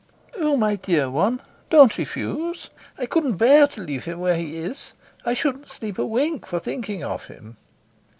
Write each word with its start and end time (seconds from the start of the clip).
"Oh, 0.39 0.57
my 0.57 0.77
dear 0.77 1.11
one, 1.11 1.43
don't 1.69 1.95
refuse. 1.95 2.71
I 2.97 3.05
couldn't 3.05 3.37
bear 3.37 3.67
to 3.67 3.81
leave 3.81 4.05
him 4.05 4.17
where 4.19 4.35
he 4.35 4.57
is. 4.57 4.93
I 5.27 5.35
shouldn't 5.35 5.69
sleep 5.69 5.99
a 5.99 6.05
wink 6.07 6.47
for 6.47 6.59
thinking 6.59 7.03
of 7.03 7.25
him." 7.25 7.57